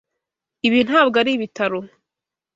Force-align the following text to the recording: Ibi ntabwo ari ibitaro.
Ibi 0.67 0.79
ntabwo 0.87 1.15
ari 1.21 1.31
ibitaro. 1.33 1.79